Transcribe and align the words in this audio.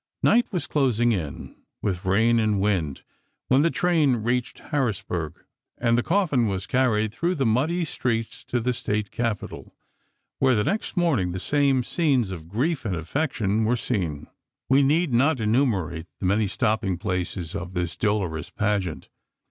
Night 0.23 0.51
was 0.51 0.65
closing 0.65 1.11
in, 1.11 1.55
with 1.83 2.05
rain 2.05 2.39
and 2.39 2.59
wind, 2.59 3.03
when 3.49 3.61
the 3.61 3.69
train 3.69 4.15
reached 4.15 4.57
Harrisburg, 4.57 5.45
and 5.77 5.95
the 5.95 6.01
coffin 6.01 6.47
was 6.47 6.65
carried 6.65 7.13
through 7.13 7.35
the 7.35 7.45
muddy 7.45 7.85
streets 7.85 8.43
to 8.45 8.59
the 8.59 8.73
State 8.73 9.11
Capitol, 9.11 9.75
where 10.39 10.55
the 10.55 10.63
next 10.63 10.97
morning 10.97 11.33
the 11.33 11.39
same 11.39 11.83
scenes 11.83 12.31
of 12.31 12.49
grief 12.49 12.83
and 12.83 12.95
affection 12.95 13.63
were 13.63 13.75
seen. 13.75 14.25
We 14.69 14.81
need 14.81 15.13
not 15.13 15.39
enumerate 15.39 16.07
the 16.19 16.25
many 16.25 16.47
stopping 16.47 16.97
places 16.97 17.53
of 17.53 17.75
this 17.75 17.95
dolorous 17.95 18.49
pageant. 18.49 19.07